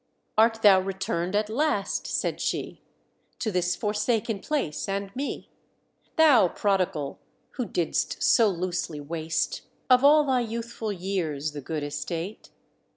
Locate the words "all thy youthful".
10.03-10.91